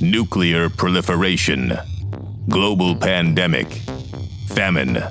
[0.00, 1.72] nuclear proliferation,
[2.48, 3.66] global pandemic,
[4.48, 5.02] famine,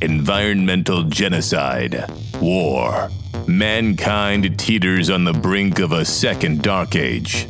[0.00, 2.04] environmental genocide,
[2.40, 3.08] war.
[3.46, 7.48] Mankind teeters on the brink of a second dark age.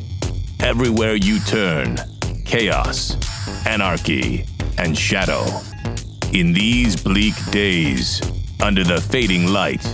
[0.59, 1.97] Everywhere you turn,
[2.45, 3.17] chaos,
[3.65, 4.45] anarchy,
[4.77, 5.45] and shadow.
[6.31, 8.21] In these bleak days,
[8.61, 9.85] under the fading light,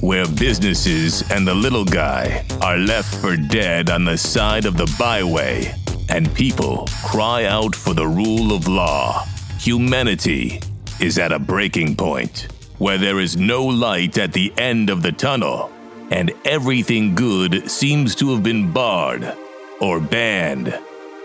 [0.00, 4.94] where businesses and the little guy are left for dead on the side of the
[4.98, 5.74] byway,
[6.08, 9.24] and people cry out for the rule of law,
[9.58, 10.60] humanity
[11.00, 12.48] is at a breaking point
[12.78, 15.70] where there is no light at the end of the tunnel,
[16.10, 19.36] and everything good seems to have been barred,
[19.80, 20.78] or banned,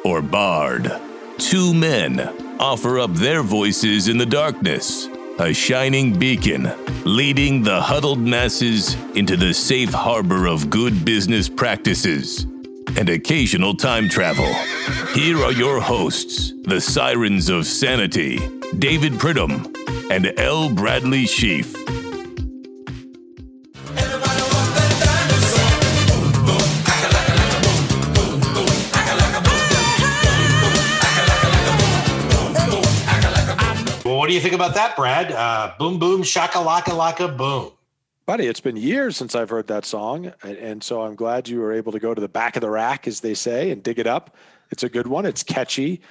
[0.03, 0.91] or barred.
[1.37, 2.19] Two men
[2.59, 5.07] offer up their voices in the darkness,
[5.39, 6.71] a shining beacon
[7.05, 12.47] leading the huddled masses into the safe harbor of good business practices
[12.97, 14.51] and occasional time travel.
[15.13, 18.39] Here are your hosts, the Sirens of Sanity,
[18.77, 19.73] David Pridham
[20.11, 20.69] and L.
[20.69, 21.73] Bradley Sheafe.
[34.05, 35.31] What do you think about that, Brad?
[35.31, 37.71] Uh, boom, boom, shaka, laka, laka, boom.
[38.25, 40.31] Buddy, it's been years since I've heard that song.
[40.43, 43.05] And, so I'm glad you were able to go to the back of the rack,
[43.05, 44.37] as they say, and dig it up.
[44.71, 45.25] It's a good one.
[45.25, 46.01] It's catchy.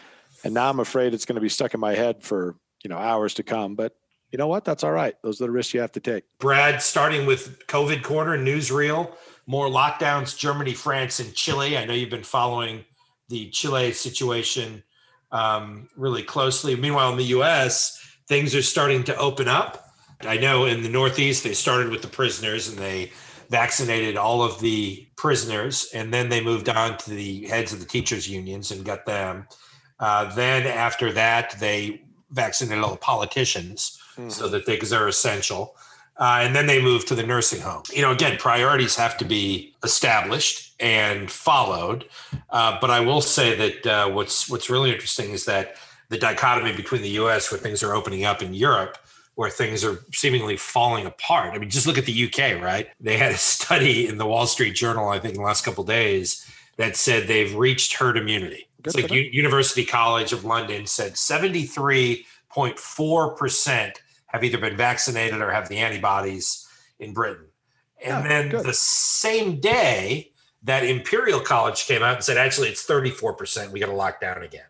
[0.45, 2.99] And now I'm afraid it's going to be stuck in my head for, you know,
[2.99, 3.75] hours to come.
[3.75, 3.97] But
[4.31, 4.65] you know what?
[4.65, 5.15] That's all right.
[5.23, 6.25] Those are the risks you have to take.
[6.39, 9.13] Brad, starting with COVID corner, newsreel,
[9.47, 11.79] more lockdowns, Germany, France, and Chile.
[11.79, 12.85] I know you've been following
[13.29, 14.83] the Chile situation
[15.31, 16.77] um, really closely.
[16.77, 19.82] Meanwhile, in the US, things are starting to open up.
[20.27, 23.13] I know in the Northeast, they started with the prisoners and they
[23.51, 25.91] vaccinated all of the prisoners.
[25.95, 29.47] And then they moved on to the heads of the teachers' unions and got them.
[30.01, 34.31] Uh, then after that, they vaccinated all the politicians mm-hmm.
[34.31, 35.77] so that they, because they're essential.
[36.17, 37.83] Uh, and then they moved to the nursing home.
[37.93, 42.07] You know, again, priorities have to be established and followed.
[42.51, 45.77] Uh, but I will say that uh, what's what's really interesting is that
[46.11, 48.99] the dichotomy between the U.S., where things are opening up, and Europe,
[49.35, 51.55] where things are seemingly falling apart.
[51.55, 52.89] I mean, just look at the UK, right?
[53.01, 55.85] They had a study in the Wall Street Journal, I think, in the last couple
[55.85, 58.69] days that said they've reached herd immunity.
[58.83, 65.41] Good it's like U- University College of London said 73.4 percent have either been vaccinated
[65.41, 66.67] or have the antibodies
[66.99, 67.47] in Britain.
[68.05, 68.65] And ah, then good.
[68.65, 70.33] the same day
[70.65, 73.71] that Imperial College came out and said, actually, it's 34%.
[73.71, 74.67] We got to lock down again.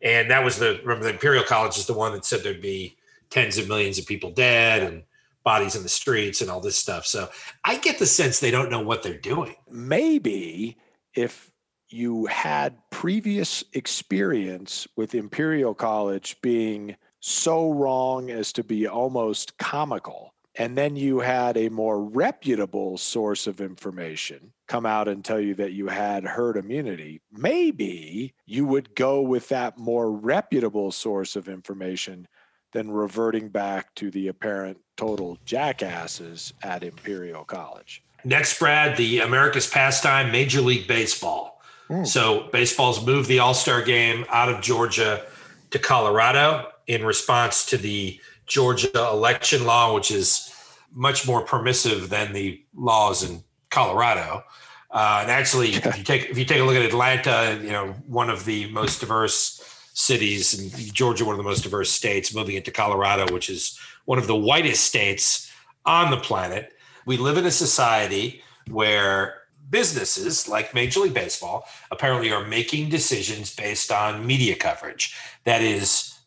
[0.00, 2.96] And that was the, remember, the Imperial College is the one that said there'd be
[3.34, 5.02] tens of millions of people dead and
[5.42, 7.04] bodies in the streets and all this stuff.
[7.04, 7.28] So
[7.64, 9.56] I get the sense they don't know what they're doing.
[9.68, 10.78] Maybe
[11.16, 11.50] if
[11.88, 20.32] you had previous experience with Imperial College being so wrong as to be almost comical.
[20.56, 25.54] And then you had a more reputable source of information come out and tell you
[25.56, 27.20] that you had herd immunity.
[27.32, 32.28] Maybe you would go with that more reputable source of information
[32.74, 38.02] than reverting back to the apparent total jackasses at Imperial College.
[38.24, 41.62] Next, Brad, the America's pastime, Major League Baseball.
[41.88, 42.06] Mm.
[42.06, 45.24] So, baseball's moved the All Star game out of Georgia
[45.70, 50.52] to Colorado in response to the Georgia election law, which is
[50.92, 54.42] much more permissive than the laws in Colorado.
[54.90, 57.92] Uh, and actually, if you take if you take a look at Atlanta, you know
[58.06, 59.53] one of the most diverse
[59.94, 64.18] cities, and Georgia, one of the most diverse states, moving into Colorado, which is one
[64.18, 65.50] of the whitest states
[65.86, 66.72] on the planet.
[67.06, 73.54] We live in a society where businesses like Major League Baseball apparently are making decisions
[73.54, 76.18] based on media coverage that is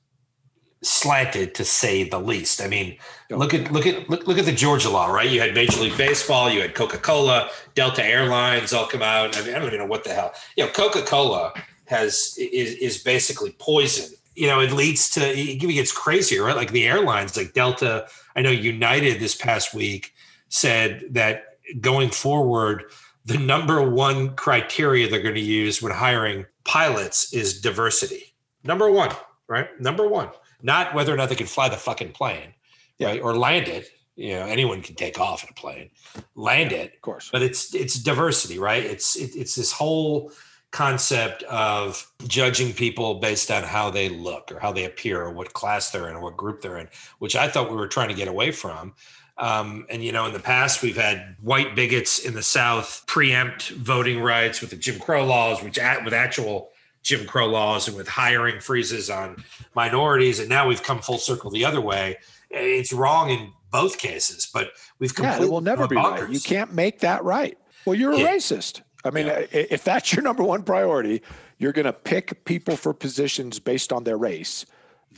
[0.84, 2.62] slanted to say the least.
[2.62, 2.98] I mean,
[3.30, 5.30] look at look at look, look at the Georgia law, right?
[5.30, 9.38] You had Major League Baseball, you had Coca-Cola, Delta Airlines all come out.
[9.38, 10.34] I mean, I don't even know what the hell.
[10.56, 11.54] You know, Coca-Cola
[11.88, 14.16] has is is basically poison.
[14.36, 16.56] You know, it leads to it gets crazier, right?
[16.56, 18.08] Like the airlines, like Delta.
[18.36, 20.14] I know United this past week
[20.50, 22.86] said that going forward,
[23.26, 28.36] the number one criteria they're going to use when hiring pilots is diversity.
[28.64, 29.12] Number one,
[29.48, 29.68] right?
[29.82, 30.30] Number one
[30.62, 32.54] not whether or not they can fly the fucking plane,
[32.98, 33.08] yeah.
[33.08, 33.90] right, or land it.
[34.16, 35.92] You know, anyone can take off in a plane,
[36.34, 37.30] land yeah, it, of course.
[37.32, 38.84] But it's it's diversity, right?
[38.84, 40.32] It's it, it's this whole
[40.72, 45.54] concept of judging people based on how they look or how they appear or what
[45.54, 48.14] class they're in or what group they're in, which I thought we were trying to
[48.14, 48.94] get away from.
[49.38, 53.70] Um, and you know, in the past, we've had white bigots in the South preempt
[53.70, 56.72] voting rights with the Jim Crow laws, which at, with actual
[57.04, 59.44] Jim Crow laws and with hiring freezes on
[59.76, 60.40] minorities.
[60.40, 62.18] And now we've come full circle the other way.
[62.50, 66.22] It's wrong in both cases, but we've completely yeah, it will never be bonkers.
[66.22, 66.30] right.
[66.30, 67.58] You can't make that right.
[67.86, 68.34] Well, you're a yeah.
[68.34, 68.82] racist.
[69.04, 69.46] I mean, yeah.
[69.52, 71.22] if that's your number one priority,
[71.58, 74.66] you're going to pick people for positions based on their race.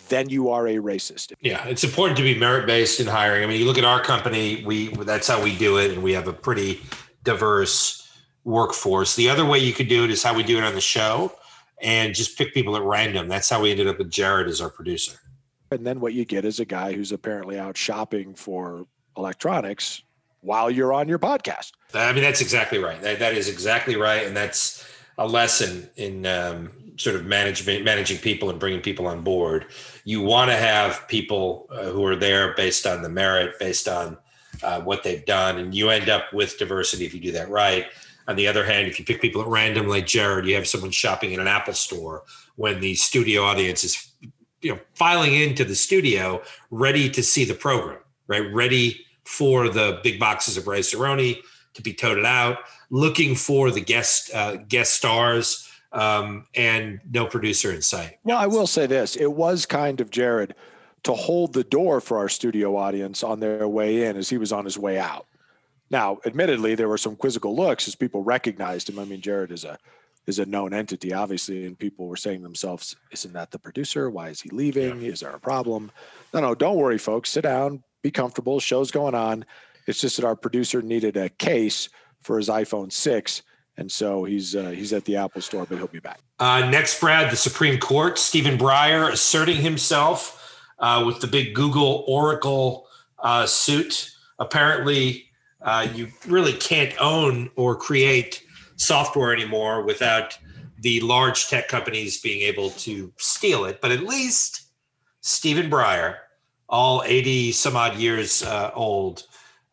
[0.08, 1.34] Then you are a racist.
[1.42, 3.44] Yeah, it's important to be merit based in hiring.
[3.44, 6.14] I mean, you look at our company; we that's how we do it, and we
[6.14, 6.82] have a pretty
[7.24, 8.10] diverse
[8.44, 9.16] workforce.
[9.16, 11.34] The other way you could do it is how we do it on the show
[11.82, 13.28] and just pick people at random.
[13.28, 15.20] That's how we ended up with Jared as our producer.
[15.72, 18.88] And then what you get is a guy who's apparently out shopping for
[19.18, 20.04] electronics
[20.42, 21.72] while you're on your podcast.
[21.94, 23.02] I mean, that's exactly right.
[23.02, 24.26] That, that is exactly right.
[24.26, 24.88] And that's
[25.18, 29.66] a lesson in um, sort of management, managing people and bringing people on board.
[30.06, 34.18] You want to have people uh, who are there based on the merit, based on
[34.64, 35.58] uh, what they've done.
[35.58, 37.88] And you end up with diversity if you do that right.
[38.28, 40.92] On the other hand, if you pick people at random like Jared, you have someone
[40.92, 42.24] shopping in an Apple store
[42.58, 44.12] when the studio audience is
[44.62, 48.54] you know filing into the studio ready to see the program, right?
[48.54, 52.58] Ready for the big boxes of rice to be toted out,
[52.90, 58.18] looking for the guest uh, guest stars, um, and no producer in sight.
[58.24, 60.56] Well, I will say this: it was kind of Jared
[61.04, 64.52] to hold the door for our studio audience on their way in as he was
[64.52, 65.28] on his way out.
[65.92, 68.98] Now, admittedly, there were some quizzical looks as people recognized him.
[68.98, 69.78] I mean, Jared is a
[70.26, 74.10] is a known entity, obviously, and people were saying to themselves, "Isn't that the producer?
[74.10, 75.02] Why is he leaving?
[75.02, 75.12] Yeah.
[75.12, 75.92] Is there a problem?"
[76.34, 77.30] No, no, don't worry, folks.
[77.30, 78.60] Sit down, be comfortable.
[78.60, 79.46] Show's going on.
[79.88, 81.90] It's just that our producer needed a case
[82.22, 83.42] for his iPhone six,
[83.78, 86.20] and so he's uh, he's at the Apple Store, but he'll be back.
[86.40, 92.04] Uh, next, Brad, the Supreme Court, Stephen Breyer asserting himself uh, with the big Google
[92.08, 92.88] Oracle
[93.20, 94.12] uh, suit.
[94.38, 95.26] Apparently,
[95.62, 98.44] uh, you really can't own or create
[98.76, 100.38] software anymore without
[100.82, 103.82] the large tech companies being able to steal it.
[103.82, 104.68] But at least
[105.22, 106.16] Stephen Breyer,
[106.70, 109.24] all 80 some odd years uh, old,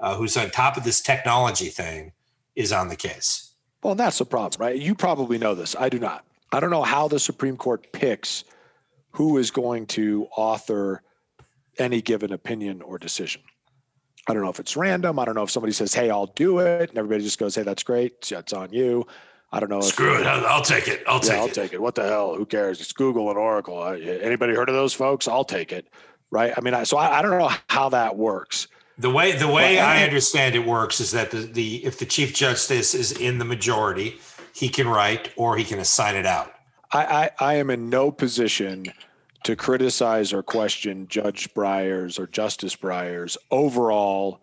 [0.00, 2.12] uh, who's on top of this technology thing,
[2.54, 3.52] is on the case.
[3.82, 4.76] Well, that's the problem, right?
[4.76, 5.76] You probably know this.
[5.78, 6.25] I do not.
[6.52, 8.44] I don't know how the Supreme Court picks
[9.10, 11.02] who is going to author
[11.78, 13.42] any given opinion or decision.
[14.28, 15.19] I don't know if it's random.
[15.19, 17.62] I don't know if somebody says, "Hey, I'll do it," and everybody just goes, "Hey,
[17.62, 18.31] that's great.
[18.31, 19.06] It's on you."
[19.52, 19.81] I don't know.
[19.81, 20.26] Screw it.
[20.26, 21.04] I'll, take it.
[21.06, 21.54] I'll yeah, take I'll it.
[21.54, 21.81] take it.
[21.81, 22.34] What the hell?
[22.34, 22.81] Who cares?
[22.81, 23.84] It's Google and Oracle.
[23.84, 25.28] Anybody heard of those folks?
[25.28, 25.88] I'll take it.
[26.31, 26.52] Right.
[26.56, 28.69] I mean, I, so I, I don't know how that works.
[28.99, 32.34] The way the way I understand it works is that the, the if the chief
[32.34, 34.19] justice is in the majority,
[34.55, 36.52] he can write or he can assign it out.
[36.93, 38.87] I, I, I am in no position
[39.44, 44.40] to criticize or question Judge Breyer's or Justice Breyer's overall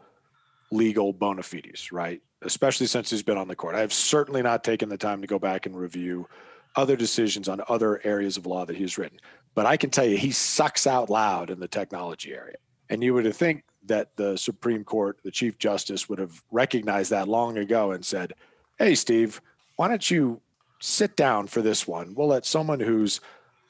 [0.71, 2.21] legal bona fides, right?
[2.41, 3.75] Especially since he's been on the court.
[3.75, 6.27] I have certainly not taken the time to go back and review
[6.75, 9.19] other decisions on other areas of law that he's written.
[9.55, 12.57] But I can tell you, he sucks out loud in the technology area.
[12.89, 17.27] And you would think that the Supreme Court, the Chief Justice, would have recognized that
[17.27, 18.33] long ago and said,
[18.79, 19.41] Hey, Steve,
[19.75, 20.41] why don't you
[20.79, 22.15] sit down for this one?
[22.15, 23.21] We'll let someone who's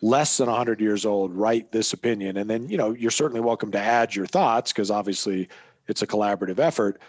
[0.04, 3.72] less than 100 years old write this opinion and then you know you're certainly welcome
[3.72, 5.48] to add your thoughts because obviously
[5.88, 7.00] it's a collaborative effort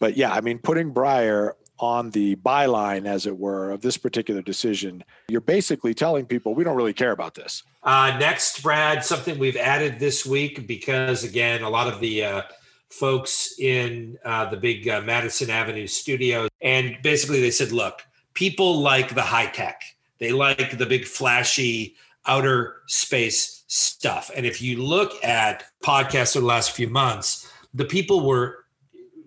[0.00, 4.42] but yeah i mean putting breyer on the byline as it were of this particular
[4.42, 9.38] decision you're basically telling people we don't really care about this uh, next brad something
[9.38, 12.42] we've added this week because again a lot of the uh,
[12.90, 18.02] folks in uh, the big uh, madison avenue studios and basically they said look
[18.34, 19.82] people like the high tech
[20.18, 24.30] they like the big flashy outer space stuff.
[24.36, 28.64] And if you look at podcasts over the last few months, the people were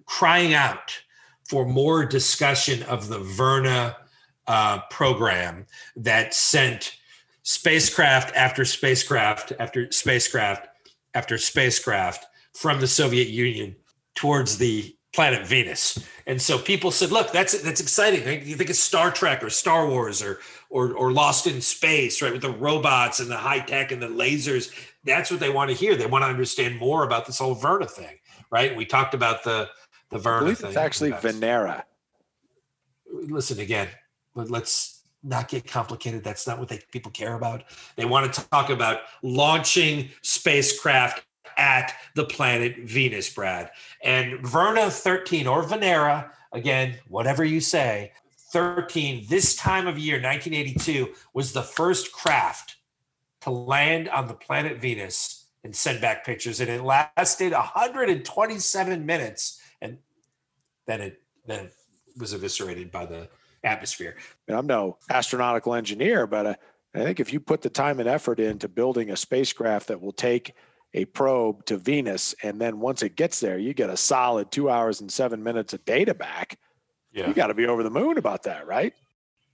[0.05, 1.02] crying out
[1.47, 3.97] for more discussion of the Verna
[4.47, 6.97] uh, program that sent
[7.43, 10.67] spacecraft after spacecraft after spacecraft
[11.13, 13.75] after spacecraft from the Soviet Union
[14.15, 15.99] towards the planet Venus.
[16.25, 18.47] And so people said, "Look, that's that's exciting.
[18.47, 22.33] You think it's Star Trek or Star Wars or or or Lost in Space, right?
[22.33, 24.73] With the robots and the high tech and the lasers.
[25.05, 25.95] That's what they want to hear.
[25.95, 28.17] They want to understand more about this whole Verna thing,
[28.49, 28.75] right?
[28.75, 29.69] We talked about the
[30.13, 30.67] the Verna I believe thing.
[30.69, 31.83] It's actually Venera.
[33.11, 33.89] Listen again.
[34.35, 36.23] but Let's not get complicated.
[36.23, 37.63] That's not what they people care about.
[37.95, 41.25] They want to talk about launching spacecraft
[41.57, 43.71] at the planet Venus, Brad.
[44.03, 48.11] And Verna 13 or Venera, again, whatever you say,
[48.51, 52.75] 13, this time of year, 1982, was the first craft
[53.41, 56.59] to land on the planet Venus and send back pictures.
[56.59, 59.61] And it lasted 127 minutes.
[59.83, 59.97] And
[60.87, 61.73] then it then it
[62.17, 63.27] was eviscerated by the
[63.63, 64.15] atmosphere.
[64.47, 66.55] And I'm no astronautical engineer, but uh,
[66.95, 70.11] I think if you put the time and effort into building a spacecraft that will
[70.11, 70.53] take
[70.93, 74.69] a probe to Venus, and then once it gets there, you get a solid two
[74.69, 76.59] hours and seven minutes of data back.
[77.11, 77.27] Yeah.
[77.27, 78.93] You got to be over the moon about that, right?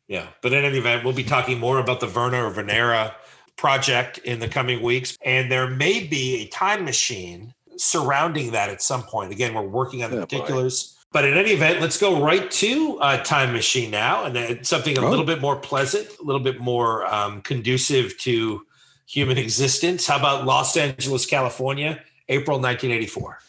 [0.07, 0.27] Yeah.
[0.41, 3.13] But in any event, we'll be talking more about the Verna or Venera
[3.55, 5.17] project in the coming weeks.
[5.23, 9.31] And there may be a time machine surrounding that at some point.
[9.31, 10.83] Again, we're working on the oh, particulars.
[10.83, 10.95] Boy.
[11.11, 15.01] But in any event, let's go right to a time machine now, and something a
[15.01, 15.09] oh.
[15.09, 18.61] little bit more pleasant, a little bit more um, conducive to
[19.07, 20.05] human existence.
[20.05, 23.39] How about Los Angeles, California, April 1984?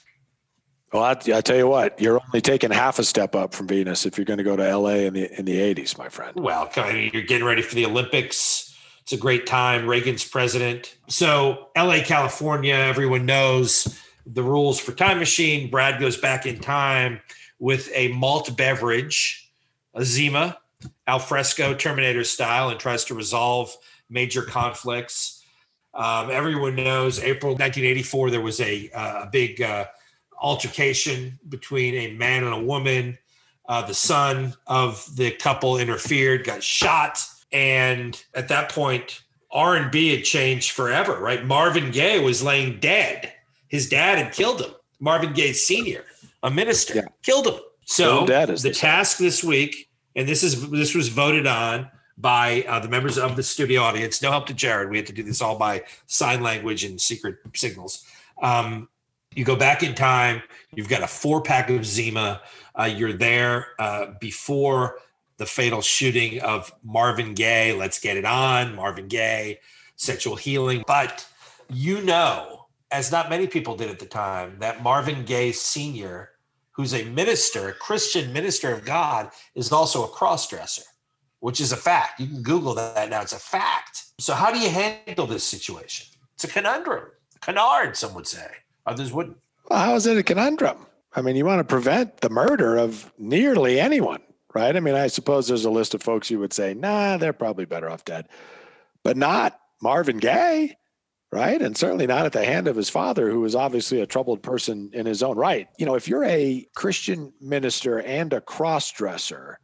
[0.92, 4.06] Well, I, I, tell you what, you're only taking half a step up from Venus
[4.06, 6.32] if you're going to go to LA in the in the 80s, my friend.
[6.34, 8.75] Well, I mean, you're getting ready for the Olympics.
[9.02, 9.87] It's a great time.
[9.87, 10.96] Reagan's president.
[11.08, 14.00] So, LA, California, everyone knows
[14.32, 15.70] the rules for Time Machine.
[15.70, 17.20] Brad goes back in time
[17.58, 19.52] with a malt beverage,
[19.94, 20.58] a Zima,
[21.06, 23.75] alfresco Terminator style, and tries to resolve
[24.08, 25.44] major conflicts.
[25.92, 29.87] Um, everyone knows April 1984, there was a, uh, big uh,
[30.40, 33.18] altercation between a man and a woman.
[33.68, 37.22] Uh, the son of the couple interfered, got shot,
[37.52, 39.22] and at that point,
[39.52, 41.18] R and B had changed forever.
[41.18, 43.32] Right, Marvin Gaye was laying dead.
[43.70, 44.72] His dad had killed him.
[44.98, 46.04] Marvin Gaye Sr.,
[46.42, 47.02] a minister, yeah.
[47.22, 47.54] killed him.
[47.86, 52.88] So the task this week, and this is this was voted on by uh, the
[52.88, 54.20] members of the studio audience.
[54.20, 54.90] No help to Jared.
[54.90, 58.04] We had to do this all by sign language and secret signals.
[58.42, 58.88] Um,
[59.34, 60.42] you go back in time.
[60.74, 62.42] You've got a four pack of Zima.
[62.74, 64.98] Uh, you're there uh, before
[65.36, 67.72] the fatal shooting of Marvin Gaye.
[67.72, 69.60] Let's get it on, Marvin Gaye,
[69.96, 70.84] sexual healing.
[70.86, 71.26] But
[71.68, 72.59] you know,
[72.90, 76.30] as not many people did at the time, that Marvin Gaye Sr.,
[76.73, 80.85] who's a minister, a Christian minister of God, is also a crossdresser,
[81.40, 82.20] which is a fact.
[82.20, 83.20] You can Google that now.
[83.20, 84.04] It's a fact.
[84.18, 86.06] So, how do you handle this situation?
[86.35, 88.47] It's a conundrum, canard, some would say.
[88.87, 89.37] Others wouldn't.
[89.68, 90.87] Well, how is it a conundrum?
[91.14, 94.23] I mean, you want to prevent the murder of nearly anyone,
[94.54, 94.75] right?
[94.75, 97.64] I mean, I suppose there's a list of folks you would say, nah, they're probably
[97.64, 98.28] better off dead,
[99.02, 100.76] but not Marvin Gaye,
[101.32, 101.62] right?
[101.62, 104.90] And certainly not at the hand of his father, who was obviously a troubled person
[104.92, 105.68] in his own right.
[105.78, 109.60] You know, if you're a Christian minister and a cross dresser,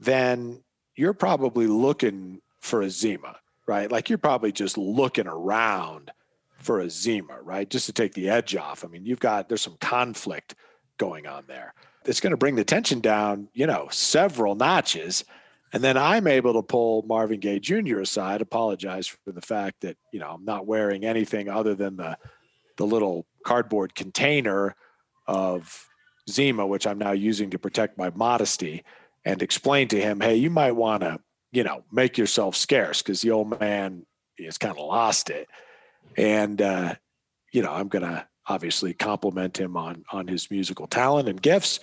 [0.00, 0.62] then
[0.96, 3.90] you're probably looking for a Zima, right?
[3.90, 6.10] Like you're probably just looking around
[6.58, 7.68] for a Zima, right?
[7.68, 8.84] Just to take the edge off.
[8.84, 10.54] I mean, you've got there's some conflict
[10.96, 11.74] going on there.
[12.04, 15.24] It's going to bring the tension down, you know, several notches.
[15.72, 18.00] And then I'm able to pull Marvin Gaye Jr.
[18.00, 22.16] aside, apologize for the fact that, you know, I'm not wearing anything other than the
[22.76, 24.76] the little cardboard container
[25.26, 25.88] of
[26.30, 28.84] Zima, which I'm now using to protect my modesty,
[29.24, 31.18] and explain to him, hey, you might want to,
[31.50, 34.06] you know, make yourself scarce because the old man
[34.38, 35.48] has kind of lost it
[36.18, 36.94] and uh,
[37.52, 41.80] you know I'm to obviously compliment him on on his musical talent and gifts,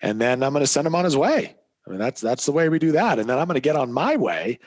[0.00, 1.56] and then I'm to send him on his way.
[1.86, 3.76] I mean that's that's the way we do that, and then I'm going to get
[3.76, 4.58] on my way.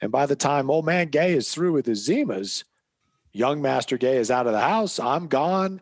[0.00, 2.64] And by the time old man Gay is through with his Zimas,
[3.32, 4.98] young Master Gay is out of the house.
[4.98, 5.80] I'm gone.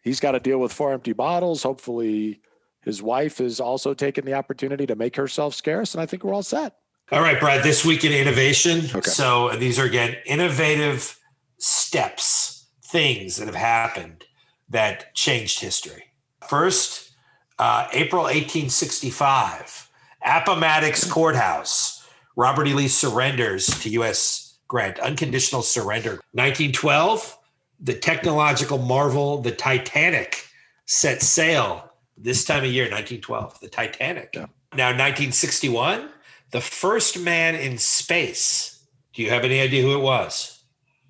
[0.00, 1.62] He's got to deal with four empty bottles.
[1.62, 2.40] Hopefully,
[2.82, 6.34] his wife is also taking the opportunity to make herself scarce, and I think we're
[6.34, 6.76] all set.
[7.10, 7.64] All right, Brad.
[7.64, 8.84] This week in innovation.
[8.94, 9.10] Okay.
[9.10, 11.18] So these are again innovative
[11.58, 14.24] steps, things that have happened
[14.68, 16.04] that changed history.
[16.48, 17.12] First,
[17.58, 19.87] uh, April 1865,
[20.24, 22.06] Appomattox Courthouse.
[22.36, 22.74] Robert E.
[22.74, 24.58] Lee surrenders to U.S.
[24.68, 26.20] Grant, unconditional surrender.
[26.32, 27.36] 1912,
[27.80, 30.46] the technological marvel, the Titanic,
[30.86, 34.30] set sail this time of year, 1912, the Titanic.
[34.34, 34.46] Yeah.
[34.74, 36.10] Now, 1961,
[36.50, 38.84] the first man in space.
[39.14, 40.62] Do you have any idea who it was?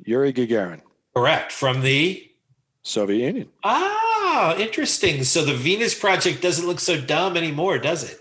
[0.04, 0.82] Yuri Gagarin.
[1.14, 1.52] Correct.
[1.52, 2.30] From the
[2.82, 3.48] Soviet Union.
[3.64, 5.24] Ah, interesting.
[5.24, 8.17] So the Venus Project doesn't look so dumb anymore, does it?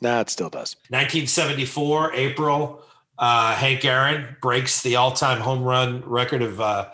[0.00, 0.76] Nah, it still does.
[0.88, 2.82] 1974, April,
[3.18, 6.88] uh, Hank Aaron breaks the all time home run record of uh,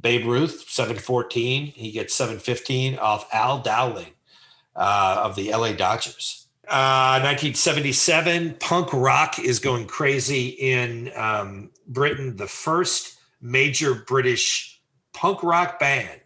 [0.00, 1.66] Babe Ruth, 714.
[1.66, 4.12] He gets 715 off Al Downing
[4.74, 6.46] uh, of the LA Dodgers.
[6.64, 12.36] 1977, uh, punk rock is going crazy in um, Britain.
[12.36, 14.80] The first major British
[15.14, 16.20] punk rock band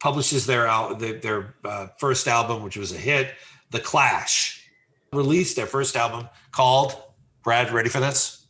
[0.00, 3.34] publishes their al- their, their uh, first album, which was a hit.
[3.70, 4.67] The Clash
[5.12, 6.96] released their first album called
[7.42, 7.70] Brad.
[7.72, 8.46] Ready for this?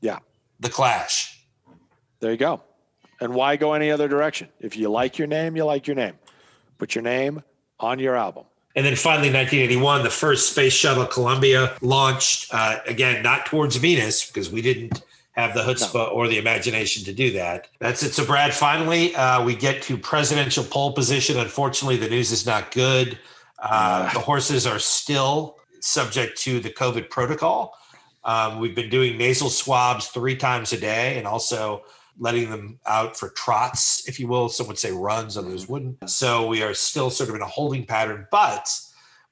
[0.00, 0.18] Yeah,
[0.60, 1.44] The Clash.
[2.20, 2.62] There you go.
[3.20, 4.48] And why go any other direction?
[4.60, 6.14] If you like your name, you like your name.
[6.78, 7.42] Put your name
[7.78, 8.44] on your album.
[8.76, 12.52] And then finally, 1981, the first space shuttle Columbia launched.
[12.54, 15.02] Uh, again, not towards Venus because we didn't
[15.32, 16.06] have the chutzpah no.
[16.06, 17.68] or the imagination to do that.
[17.80, 18.12] That's it.
[18.12, 21.38] So, Brad, finally, uh, we get to presidential pole position.
[21.38, 23.18] Unfortunately, the news is not good.
[23.58, 27.74] Uh, the horses are still subject to the COVID protocol.
[28.24, 31.82] Um, we've been doing nasal swabs three times a day and also
[32.18, 34.48] letting them out for trots, if you will.
[34.48, 36.08] Some would say runs, others wouldn't.
[36.08, 38.26] So we are still sort of in a holding pattern.
[38.30, 38.68] But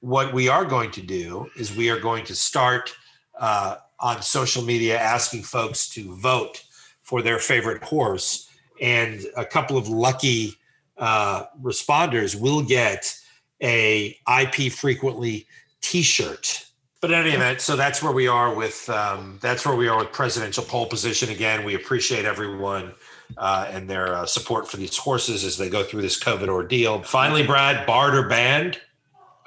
[0.00, 2.94] what we are going to do is we are going to start
[3.38, 6.64] uh, on social media asking folks to vote
[7.02, 8.48] for their favorite horse.
[8.80, 10.54] And a couple of lucky
[10.96, 13.14] uh, responders will get
[13.62, 15.46] a IP frequently
[15.80, 16.64] t-shirt.
[17.00, 19.98] But in any event, so that's where we are with um, that's where we are
[19.98, 21.30] with presidential poll position.
[21.30, 22.92] Again, we appreciate everyone
[23.36, 27.02] uh, and their uh, support for these horses as they go through this COVID ordeal.
[27.02, 28.80] Finally, Brad, barter band.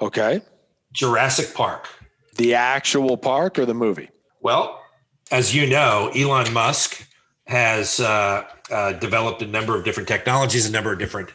[0.00, 0.40] Okay.
[0.92, 1.88] Jurassic Park.
[2.36, 4.08] The actual park or the movie?
[4.40, 4.82] Well,
[5.30, 7.06] as you know, Elon Musk
[7.46, 11.30] has uh, uh, developed a number of different technologies, a number of different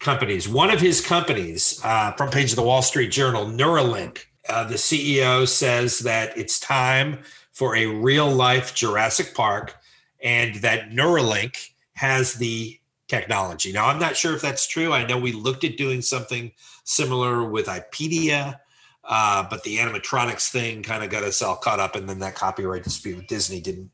[0.00, 0.48] companies.
[0.48, 4.74] One of his companies, uh, front page of the Wall Street Journal, Neuralink, uh, the
[4.74, 7.20] CEO says that it's time
[7.52, 9.76] for a real life Jurassic Park
[10.22, 13.72] and that Neuralink has the technology.
[13.72, 14.92] Now, I'm not sure if that's true.
[14.92, 16.52] I know we looked at doing something
[16.84, 18.58] similar with IPEDIA,
[19.04, 22.34] uh, but the animatronics thing kind of got us all caught up, and then that
[22.34, 23.90] copyright dispute with Disney didn't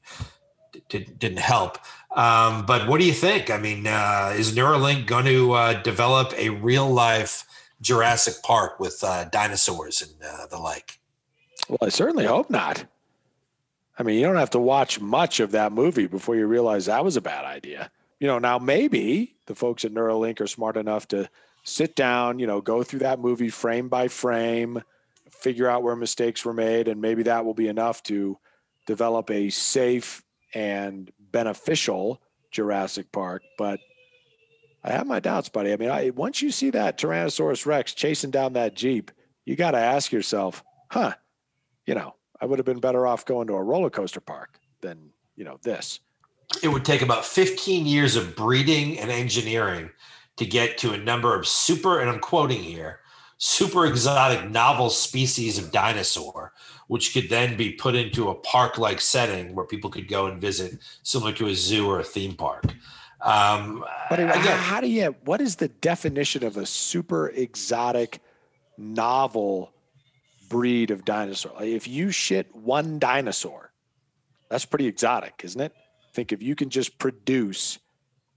[0.88, 1.78] did, didn't help.
[2.14, 3.50] Um, but what do you think?
[3.50, 7.44] I mean, uh, is Neuralink going to uh, develop a real life
[7.80, 10.98] Jurassic Park with uh, dinosaurs and uh, the like?
[11.68, 12.84] Well, I certainly hope not.
[13.98, 17.04] I mean, you don't have to watch much of that movie before you realize that
[17.04, 17.90] was a bad idea.
[18.20, 21.28] You know, now maybe the folks at Neuralink are smart enough to
[21.64, 24.82] sit down, you know, go through that movie frame by frame,
[25.30, 28.38] figure out where mistakes were made, and maybe that will be enough to
[28.86, 30.22] develop a safe
[30.54, 33.42] and beneficial Jurassic Park.
[33.58, 33.80] But
[34.84, 35.72] I have my doubts, buddy.
[35.72, 39.10] I mean, I, once you see that Tyrannosaurus Rex chasing down that Jeep,
[39.44, 41.14] you got to ask yourself, huh,
[41.86, 45.10] you know, I would have been better off going to a roller coaster park than,
[45.36, 46.00] you know, this.
[46.62, 49.90] It would take about 15 years of breeding and engineering
[50.36, 53.00] to get to a number of super, and I'm quoting here,
[53.38, 56.52] super exotic novel species of dinosaur,
[56.86, 60.40] which could then be put into a park like setting where people could go and
[60.40, 62.64] visit, similar to a zoo or a theme park.
[63.20, 68.20] Um, but again, how, how do you, what is the definition of a super exotic
[68.76, 69.72] novel
[70.48, 71.52] breed of dinosaur?
[71.54, 73.72] Like if you shit one dinosaur,
[74.48, 75.74] that's pretty exotic, isn't it?
[76.18, 77.78] think if you can just produce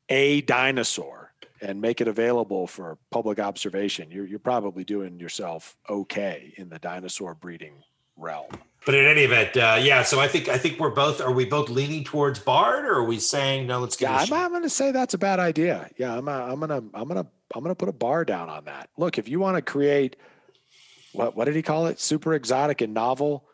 [0.07, 6.53] a dinosaur and make it available for public observation, you're, you're probably doing yourself okay
[6.57, 7.73] in the dinosaur breeding
[8.15, 8.51] realm.
[8.85, 10.01] But in any event, uh, yeah.
[10.03, 11.21] So I think I think we're both.
[11.21, 13.79] Are we both leaning towards Bard, or are we saying no?
[13.79, 14.09] Let's get.
[14.09, 15.89] Yeah, I'm, I'm going to say that's a bad idea.
[15.97, 16.27] Yeah, I'm.
[16.27, 16.97] I'm going to.
[16.97, 17.29] I'm going to.
[17.53, 18.89] I'm going to put a bar down on that.
[18.97, 20.15] Look, if you want to create,
[21.13, 21.99] what what did he call it?
[21.99, 23.45] Super exotic and novel,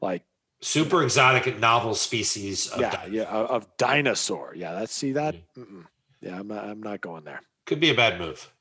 [0.00, 0.24] like
[0.62, 2.66] super exotic and novel species.
[2.68, 3.14] Of yeah, dinosaur.
[3.14, 4.52] yeah, of dinosaur.
[4.56, 5.36] Yeah, that's see that.
[5.56, 5.82] Mm-hmm.
[6.22, 6.50] Yeah, I'm.
[6.50, 8.52] I'm not going there could be a bad move.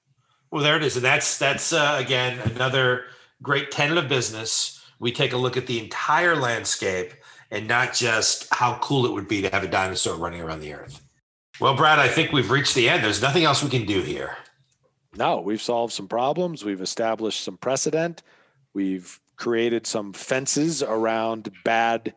[0.52, 3.06] Well, there it is, and that's that's uh, again another
[3.42, 4.81] great tenet of business.
[5.02, 7.14] We take a look at the entire landscape
[7.50, 10.74] and not just how cool it would be to have a dinosaur running around the
[10.76, 11.02] earth.
[11.60, 13.04] Well, Brad, I think we've reached the end.
[13.04, 14.38] There's nothing else we can do here.
[15.18, 16.64] No, we've solved some problems.
[16.64, 18.22] We've established some precedent.
[18.76, 22.14] We've created some fences around bad,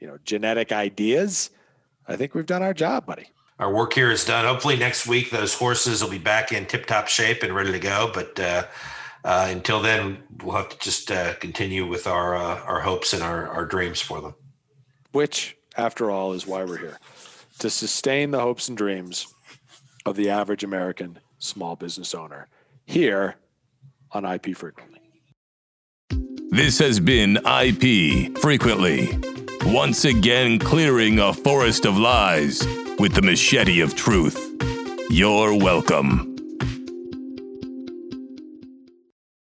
[0.00, 1.50] you know, genetic ideas.
[2.08, 3.28] I think we've done our job, buddy
[3.58, 4.44] our work here is done.
[4.44, 7.78] Hopefully next week those horses will be back in tip top shape and ready to
[7.78, 8.10] go.
[8.12, 8.64] But uh,
[9.24, 13.22] uh, until then, we'll have to just uh, continue with our uh, our hopes and
[13.22, 14.34] our, our dreams for them.
[15.12, 16.98] Which, after all, is why we're here
[17.58, 19.32] to sustain the hopes and dreams
[20.04, 22.48] of the average American small business owner
[22.86, 23.36] here
[24.10, 25.00] on IP Frequently.
[26.50, 29.08] This has been IP Frequently,
[29.66, 32.66] once again clearing a forest of lies
[32.98, 34.38] with the machete of truth.
[35.10, 36.31] You're welcome.